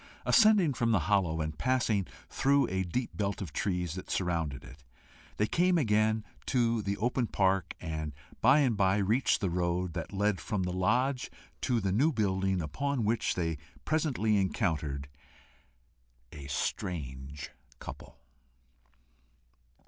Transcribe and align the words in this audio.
Ascending 0.25 0.73
from 0.73 0.91
the 0.91 1.01
hollow, 1.05 1.41
and 1.41 1.59
passing 1.59 2.07
through 2.27 2.67
a 2.69 2.81
deep 2.81 3.15
belt 3.15 3.39
of 3.39 3.53
trees 3.53 3.93
that 3.93 4.09
surrounded 4.09 4.63
it, 4.63 4.83
they 5.37 5.45
came 5.45 5.77
again 5.77 6.23
to 6.47 6.81
the 6.81 6.97
open 6.97 7.27
park, 7.27 7.75
and 7.79 8.15
by 8.41 8.61
and 8.61 8.75
by 8.75 8.97
reached 8.97 9.41
the 9.41 9.49
road 9.51 9.93
that 9.93 10.11
led 10.11 10.41
from 10.41 10.63
the 10.63 10.73
lodge 10.73 11.29
to 11.61 11.79
the 11.79 11.91
new 11.91 12.11
building, 12.11 12.63
upon 12.63 13.03
which 13.05 13.35
they 13.35 13.59
presently 13.85 14.37
encountered 14.37 15.07
a 16.31 16.47
strange 16.47 17.51
couple. 17.77 18.17